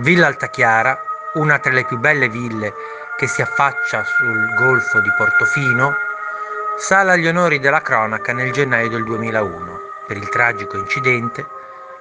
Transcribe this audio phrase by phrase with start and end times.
[0.00, 0.98] Villa Altachiara,
[1.34, 2.72] una tra le più belle ville
[3.18, 5.94] che si affaccia sul golfo di Portofino,
[6.78, 11.46] sale agli onori della cronaca nel gennaio del 2001 per il tragico incidente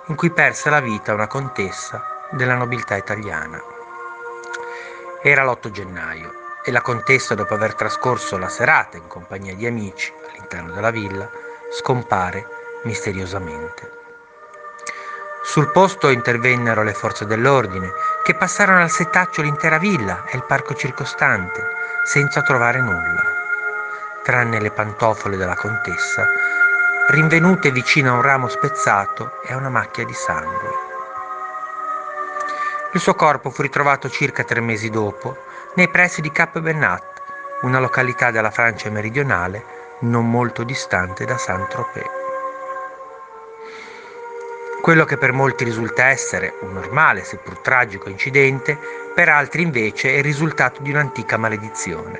[0.06, 3.62] in cui perse la vita una contessa della nobiltà italiana.
[5.22, 6.32] Era l'8 gennaio
[6.64, 11.30] e la contessa, dopo aver trascorso la serata in compagnia di amici all'interno della villa,
[11.74, 12.48] scompare
[12.84, 13.92] misteriosamente.
[15.50, 20.76] Sul posto intervennero le forze dell'ordine, che passarono al setaccio l'intera villa e il parco
[20.76, 21.72] circostante,
[22.04, 23.24] senza trovare nulla,
[24.22, 26.24] tranne le pantofole della contessa,
[27.08, 30.70] rinvenute vicino a un ramo spezzato e a una macchia di sangue.
[32.94, 37.24] Il suo corpo fu ritrovato circa tre mesi dopo nei pressi di Cap Bernat,
[37.62, 39.66] una località della Francia meridionale
[40.02, 42.19] non molto distante da Saint-Tropez.
[44.90, 48.76] Quello che per molti risulta essere un normale, seppur tragico incidente,
[49.14, 52.20] per altri invece è il risultato di un'antica maledizione.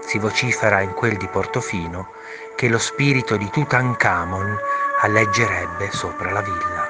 [0.00, 2.08] Si vocifera in quel di Portofino
[2.56, 4.58] che lo spirito di Tutankhamon
[5.02, 6.88] alleggerebbe sopra la villa.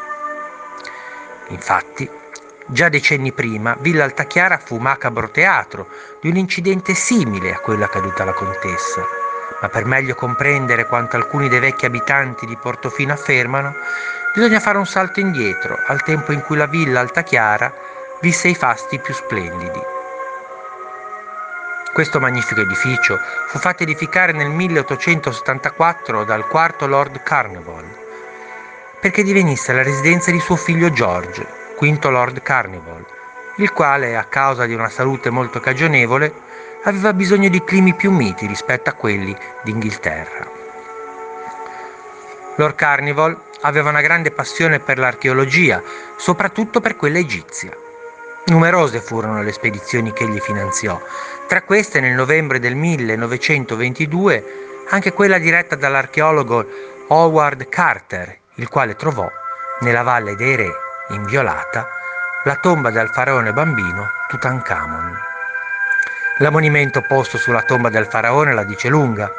[1.49, 2.11] Infatti,
[2.65, 5.89] già decenni prima, Villa Altachiara fu macabro teatro
[6.23, 9.05] di un incidente simile a quello accaduto alla contessa,
[9.61, 13.75] ma per meglio comprendere quanto alcuni dei vecchi abitanti di Portofino affermano,
[14.33, 17.75] Bisogna fare un salto indietro, al tempo in cui la villa Altachiara
[18.21, 19.81] visse i fasti più splendidi.
[21.93, 27.85] Questo magnifico edificio fu fatto edificare nel 1874 dal quarto Lord Carnival,
[29.01, 33.05] perché divenisse la residenza di suo figlio George, quinto Lord Carnival,
[33.57, 36.33] il quale, a causa di una salute molto cagionevole,
[36.85, 40.59] aveva bisogno di climi più miti rispetto a quelli d'Inghilterra.
[42.57, 45.83] Lord Carnival aveva una grande passione per l'archeologia,
[46.17, 47.71] soprattutto per quella egizia.
[48.47, 51.01] Numerose furono le spedizioni che egli finanziò,
[51.47, 54.45] tra queste nel novembre del 1922
[54.91, 56.67] anche quella diretta dall'archeologo
[57.09, 59.31] Howard Carter, il quale trovò,
[59.81, 60.71] nella Valle dei Re,
[61.11, 61.89] inviolata,
[62.45, 65.30] la tomba del faraone bambino Tutankhamon.
[66.41, 69.31] L'ammonimento posto sulla tomba del faraone la dice lunga.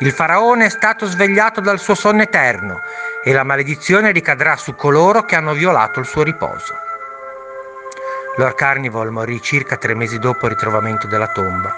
[0.00, 2.82] Il faraone è stato svegliato dal suo sonno eterno
[3.24, 6.74] e la maledizione ricadrà su coloro che hanno violato il suo riposo.
[8.36, 11.74] Lord Carnival morì circa tre mesi dopo il ritrovamento della tomba,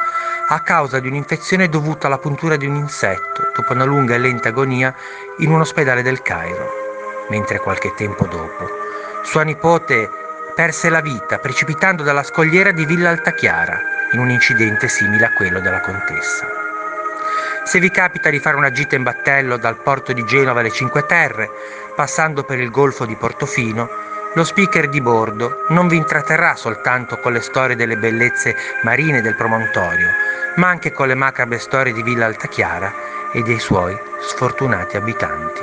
[0.49, 4.49] a causa di un'infezione dovuta alla puntura di un insetto, dopo una lunga e lenta
[4.49, 4.93] agonia
[5.39, 6.71] in un ospedale del Cairo,
[7.29, 8.69] mentre qualche tempo dopo
[9.23, 10.11] sua nipote
[10.57, 15.61] perse la vita precipitando dalla scogliera di Villa Altachiara in un incidente simile a quello
[15.61, 16.47] della contessa.
[17.65, 21.07] Se vi capita di fare una gita in battello dal porto di Genova alle Cinque
[21.07, 21.49] Terre,
[21.95, 23.89] passando per il golfo di Portofino,
[24.35, 29.37] lo speaker di bordo non vi intratterrà soltanto con le storie delle bellezze marine del
[29.37, 30.09] promontorio,
[30.57, 32.93] ma anche con le macabre storie di Villa Altachiara
[33.33, 35.63] e dei suoi sfortunati abitanti.